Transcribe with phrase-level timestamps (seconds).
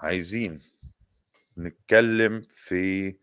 [0.00, 0.60] عايزين
[1.58, 3.16] نتكلم في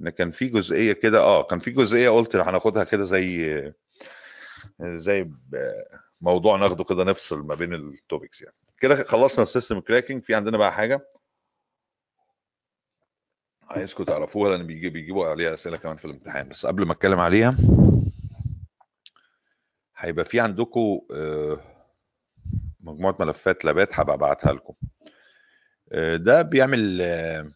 [0.00, 3.72] إن كان في جزئية كده آه كان في جزئية قلت هناخدها كده زي
[4.80, 5.30] زي
[6.20, 8.56] موضوع ناخده كده نفصل ما بين ال topics يعني.
[8.80, 11.06] كده خلصنا ال system cracking في عندنا بقى حاجة؟
[13.62, 16.48] عايزكم تعرفوها لأن بيجي بيجيبوا عليها أسئلة كمان في الامتحان.
[16.48, 17.56] بس قبل ما أتكلم عليها
[19.96, 21.60] هيبقى في عندكم آه،
[22.80, 24.74] مجموعة ملفات لابات هبقى أبعتها لكم.
[26.16, 27.50] ده بيعمل آه،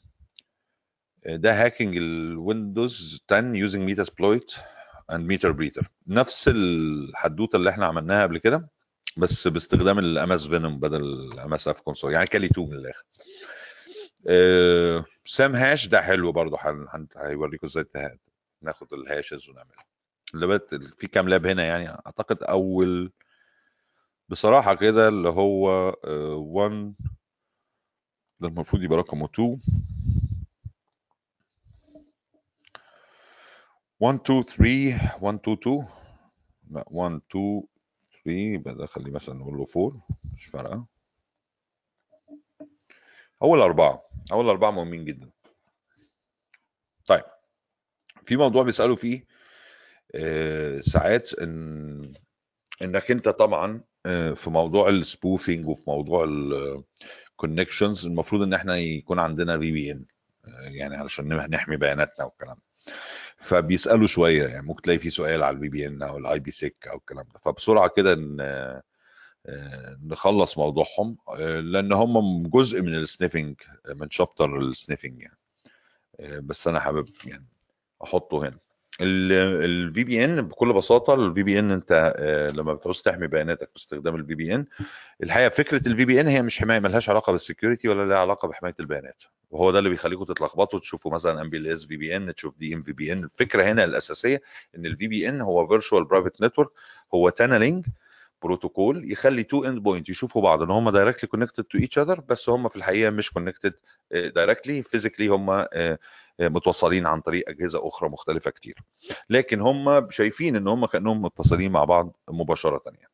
[1.26, 4.54] ده hacking ال Windows 10 using Metasploit
[5.10, 8.68] and Meterpreter نفس الحدوتة اللي إحنا عملناها قبل كده
[9.16, 13.04] بس باستخدام ال msfvenom بدل ال msfconsole يعني Kali 2 من الآخر.
[14.28, 16.58] آه، SAM hash ده حلو برضه
[17.16, 17.84] هيوريكم إزاي
[18.62, 19.84] ناخد الهاشز ونعملها.
[20.34, 23.12] اللابات في كام لاب هنا يعني أعتقد أول
[24.28, 25.66] بصراحة كده اللي هو
[26.04, 26.94] 1
[28.44, 29.60] ده المفروض يبقى رقمه 2
[34.00, 35.86] 1 2 3 1 2 2
[36.70, 37.62] لا 1 2
[38.24, 40.86] 3 يبقى ده خليه مثلا نقول له 4 مش فارقة.
[43.42, 44.02] أول أربعة.
[44.32, 45.30] أول أربعة مهمين جدا.
[47.06, 47.24] طيب
[48.22, 49.24] في موضوع بيسألوا فيه
[50.14, 52.12] آه، ساعات ان
[52.82, 53.84] إنك أنت طبعا
[54.34, 56.24] في موضوع ال spoofing وفي موضوع
[57.34, 60.04] ال connections المفروض إن إحنا يكون عندنا VPN
[60.64, 62.56] يعني علشان نحمي بياناتنا والكلام
[63.38, 67.26] فبيسألوا شوية يعني ممكن تلاقي في سؤال على ال VPN أو ال IPsec أو الكلام
[67.34, 67.40] ده.
[67.40, 68.18] فبسرعة كده
[69.46, 73.54] آه، نخلص موضوعهم آه، لأن هم جزء من ال sniffing
[73.88, 75.38] من chapter ال sniffing يعني.
[76.20, 77.46] آه، بس أنا حابب يعني
[78.04, 78.58] أحطه هنا.
[79.00, 84.66] ال VPN بكل بساطة ال VPN أنت آه، لما بتعوز تحمي بياناتك باستخدام ال VPN
[85.22, 88.74] الحقيقة فكرة ال VPN هي مش حماية ملهاش علاقة بال security ولا لها علاقة بحماية
[88.80, 89.22] البيانات.
[89.50, 92.58] وهو ده اللي بيخليكم تتلخبطوا تشوفوا مثلا ام بي ال اس في بي ان تشوف
[92.58, 94.42] دي ام في بي ان الفكرة هنا الأساسية
[94.76, 96.70] إن ال VPN هو virtual private network
[97.14, 97.86] هو tunneling
[98.42, 102.68] protocol يخلي two endpoint يشوفوا بعض إن هم directly connected to each other بس هم
[102.68, 103.74] في الحقيقة مش connected
[104.10, 105.98] directly physically هم آه،
[106.40, 108.74] متوصلين عن طريق أجهزة أخرى مختلفة كتير.
[109.30, 113.08] لكن هم شايفين إن هم كأنهم متصلين مع بعض مباشرة يعني.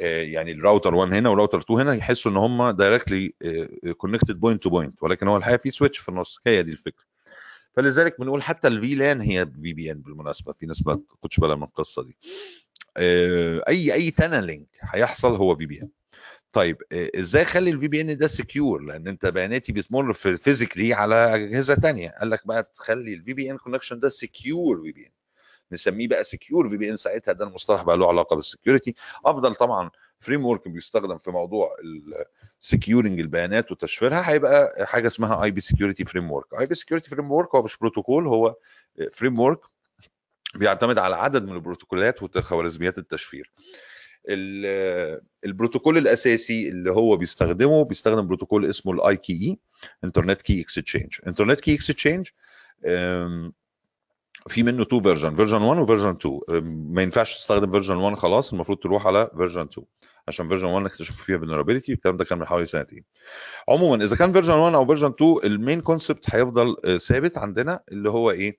[0.00, 3.34] آه، يعني الراوتر 1 هنا والراوتر 2 هنا يحسوا إن هم directly
[3.96, 6.40] connected point to point ولكن هو الحقيقة في switch في النص.
[6.46, 7.04] هي دي الفكرة.
[7.76, 10.52] فلذلك بنقول حتى ال VLAN هي VPN بالمناسبة.
[10.52, 12.16] في ناس ما تاخدش بالها من القصة دي.
[12.96, 15.88] آه، أي أي tunneling هيحصل هو VPN
[16.56, 21.34] طيب آه، إزاي أخلي ال VPN ده secure لأن أنت بياناتي بتمر في physically على
[21.34, 22.10] أجهزة تانية.
[22.10, 25.12] قال لك بقى تخلي ال VPN connection ده secure VPN
[25.72, 28.94] نسميه بقى secure VPN ساعتها ده المصطلح بقى له علاقة بال security
[29.26, 31.76] أفضل طبعا framework بيستخدم في موضوع
[32.60, 37.10] ال securing البيانات وتشفيرها هيبقى حاجة اسمها اي بي سكيورتي فريم ورك اي بي سكيورتي
[37.10, 38.54] فريم ورك هو مش بروتوكول هو
[39.12, 39.60] framework
[40.54, 43.52] بيعتمد على عدد من البروتوكولات وخوارزميات التشفير.
[43.58, 43.64] ال-
[45.44, 51.74] البروتوكول الأساسي اللي هو بيستخدمه بيستخدم بروتوكول اسمه ال IKE internet key exchange internet key
[51.74, 52.28] exchange
[54.48, 58.16] في منه two version version 1 و version 2 أم، ما ينفعش تستخدم version 1
[58.16, 59.86] خلاص المفروض تروح على version 2
[60.28, 63.04] عشان version 1 اكتشفوا فيها vulnerability الكلام ده كان من حوالي سنتين.
[63.68, 67.80] عموما إذا كان version 1 أو version 2 ال main concept هيفضل آه، ثابت عندنا
[67.92, 68.58] اللي هو إيه؟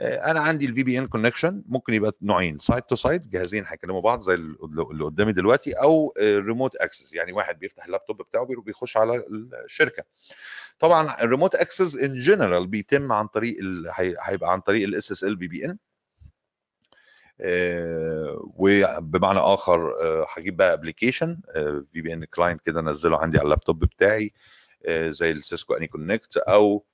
[0.00, 4.34] أنا عندي ال VPN connection ممكن يبقى نوعين site to site جهازين هيكلموا بعض زي
[4.34, 9.24] اللي قدامي دلوقتي أو remote access يعني واحد بيفتح اللابتوب بتاعه بيروح بيخش على
[9.64, 10.04] الشركة.
[10.78, 13.56] طبعا ال remote access in general بيتم عن طريق
[14.22, 15.78] هيبقى عن طريق ال SSL VPN
[18.56, 21.40] وبمعنى آخر آه، هجيب بقى application
[21.92, 24.32] VPN client كده أنزله عندي على اللابتوب بتاعي
[24.86, 26.84] آه، زي ال Cisco AnyConnect أو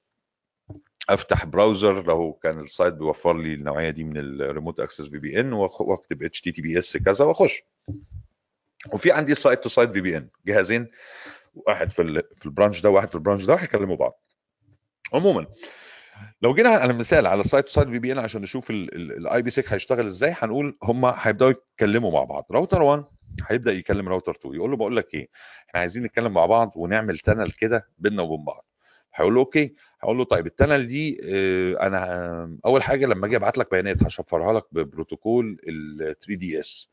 [1.08, 5.52] افتح browser لو كان ال site بيوفر لي النوعية دي من ال remote access VPN
[5.52, 7.62] واكتب اتش تي تي بي اس كذا واخش.
[8.92, 10.88] وفي عندي site to site VPN جهازين
[11.54, 14.20] واحد في في ال branch ده وواحد في ال branch ده هيكلموا بعض.
[15.12, 15.46] عموما
[16.42, 20.78] لو جينا على مثال على site site VPN عشان نشوف ال IPsec هيشتغل إزاي هنقول
[20.82, 22.46] هم هيبدأوا يتكلموا مع بعض.
[22.50, 23.04] راوتر 1
[23.48, 25.28] هيبدأ يكلم راوتر 2 يقول له بقول لك إيه
[25.68, 28.66] إحنا عايزين نتكلم مع بعض ونعمل tunnel كده بيننا وبين بعض.
[29.14, 29.74] هيقول له okay.
[30.00, 34.02] هقول له طيب ال tunnel دي آه أنا أول حاجة لما أجي أبعت لك بيانات
[34.04, 36.88] هشفرها لك ببروتوكول ال 3DES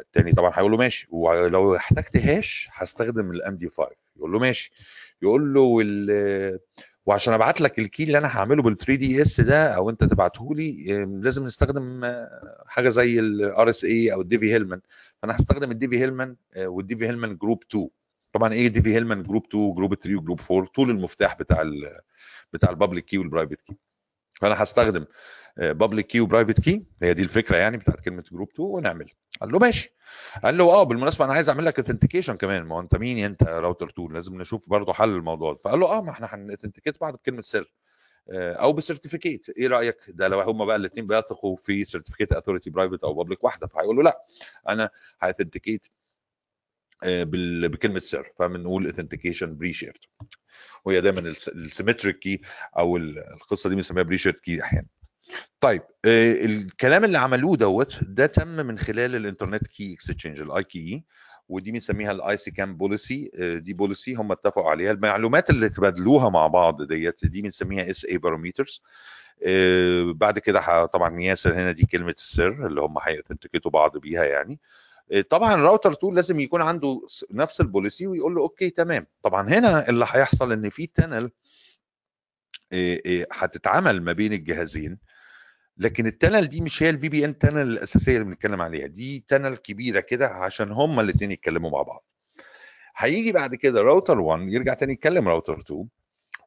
[0.00, 1.08] التاني طبعا هيقول له ماشي.
[1.10, 4.72] ولو احتجت hash هستخدم ال MD5 يقول له ماشي.
[5.22, 6.58] يقول له وال
[7.06, 11.04] وعشان أبعت لك ال key اللي أنا هعمله بال 3DES ده أو أنت تبعته لي
[11.22, 12.00] لازم نستخدم
[12.66, 14.80] حاجة زي ال RSA أو ال Diffie-Hellman
[15.22, 17.88] فأنا هستخدم ال Diffie-Hellman وال Diffie-Hellman group 2
[18.36, 22.00] طبعا إيه Diffie-Hellman group 2 group 3 و group 4 طول المفتاح بتاع ال
[22.52, 23.76] بتاع ال public key وال private key
[24.40, 25.04] فأنا هستخدم
[25.56, 29.10] public key و private key هي دي الفكرة يعني بتاعت كلمة group 2 ونعمل
[29.40, 29.94] قال له ماشي.
[30.44, 32.62] قال له آه بالمناسبة أنا عايز أعمل لك authentication كمان.
[32.62, 35.58] ما هو أنت مين أنت راوتر 2 لازم نشوف برضه حل الموضوع ده.
[35.58, 37.72] فقال له آه ما إحنا هن authenticate بعض بكلمة سر
[38.30, 43.04] أو ب certificate إيه رأيك؟ ده لو هم بقى الاثنين بيثقوا في certificate authority private
[43.04, 44.24] أو public واحدة فهيقول له لا
[44.68, 44.90] أنا
[45.22, 45.86] ه authenticate
[47.04, 49.98] بكلمة سر فبنقول authentication pre-shared
[50.84, 52.40] وهي دايما ال symmetric key
[52.78, 54.86] أو القصة دي بنسميها pre-shared key أحيانا.
[55.60, 60.64] طيب آه الكلام اللي عملوه دوت ده تم من خلال ال internet key exchange ال
[60.64, 61.04] IKE
[61.48, 63.30] ودي بنسميها ال ISAKMP policy
[63.62, 64.92] دي policy هم اتفقوا عليها.
[64.92, 68.82] المعلومات اللي تبادلوها مع بعض ديت دي بنسميها SA parameters
[69.46, 74.52] آه بعد كده طبعا ياسر هنا دي كلمة السر اللي هم هيثنتكتوا بعض بيها يعني.
[74.52, 74.85] آه
[75.30, 79.06] طبعا الراوتر 2 لازم يكون عنده نفس ال policy ويقول له okay تمام.
[79.22, 81.30] طبعا هنا اللي هيحصل إن في tunnel
[83.32, 84.98] هتتعمل ما بين الجهازين
[85.78, 88.86] لكن ال tunnel دي مش هي ال VPN tunnel الأساسية اللي بنتكلم عليها.
[88.86, 92.04] دي tunnel كبيرة كده عشان هما الاثنين يتكلموا مع بعض.
[92.96, 95.88] هيجي بعد كده راوتر 1 يرجع تاني يتكلم راوتر 2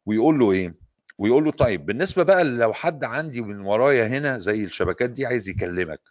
[0.06, 0.76] ويقول له إيه؟
[1.18, 5.50] ويقول له طيب بالنسبة بقى لو حد عندي من ورايا هنا زي الشبكات دي عايز
[5.50, 6.02] يكلمك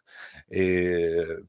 [0.53, 1.45] إيه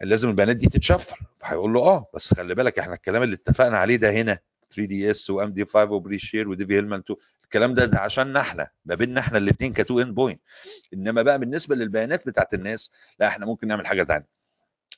[0.00, 1.18] لازم البيانات دي تتشفر.
[1.38, 4.38] فهيقول له آه بس خلي بالك إحنا الكلام اللي اتفقنا عليه ده هنا
[4.74, 9.20] 3DES و MD5 و pre-share و Diffie-Hellman 2 الكلام ده, ده عشاننا إحنا ما بيننا
[9.20, 10.40] إحنا الاثنين ك two endpoint
[10.94, 14.28] إنما بقى بالنسبة للبيانات بتاعت الناس لا إحنا ممكن نعمل حاجة ثانية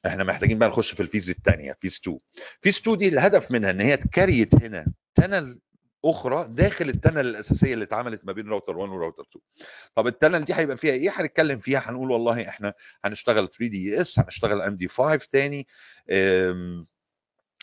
[0.07, 2.19] إحنا محتاجين بقى نخش في ال phase الثانية phase 2
[2.61, 5.61] phase 2 دي الهدف منها إن هي ت create هنا tunnel
[6.05, 9.43] أخرى داخل ال tunnel الأساسية اللي اتعملت ما بين راوتر 1 وراوتر 2
[9.95, 14.01] طب ال tunnel دي هيبقى فيها إيه؟ هنتكلم فيها هنقول والله إحنا هنشتغل 3 دي
[14.01, 15.67] اس هنشتغل ام دي 5 تاني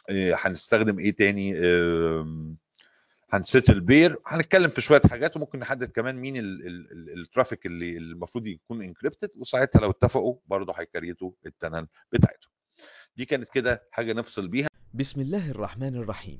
[0.10, 1.54] هنستخدم إيه تاني؟
[3.34, 6.34] هن set ال peer هنتكلم في شوية حاجات وممكن نحدد كمان مين
[7.18, 11.88] ال traffic اللي المفروض يكون encrypted وساعتها لو اتفقوا برضه هي create وا ال tunnel
[12.12, 12.52] بتاعتهم
[13.16, 14.68] دي كانت كده حاجة نفصل بيها.
[14.94, 16.40] بسم الله الرحمن الرحيم.